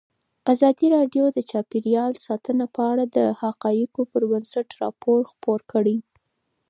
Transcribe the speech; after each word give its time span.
ازادي 0.53 0.87
راډیو 0.95 1.23
د 1.35 1.39
چاپیریال 1.51 2.13
ساتنه 2.25 2.65
په 2.75 2.81
اړه 2.91 3.05
د 3.15 3.17
حقایقو 3.41 4.01
پر 4.11 4.21
بنسټ 4.31 4.67
راپور 4.83 5.19
خپور 5.31 5.59
کړی. 5.71 5.97